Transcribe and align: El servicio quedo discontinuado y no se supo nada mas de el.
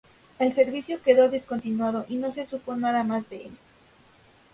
El 0.39 0.51
servicio 0.51 0.99
quedo 1.03 1.29
discontinuado 1.29 2.07
y 2.09 2.15
no 2.15 2.33
se 2.33 2.47
supo 2.47 2.75
nada 2.75 3.03
mas 3.03 3.29
de 3.29 3.45
el. 3.45 3.51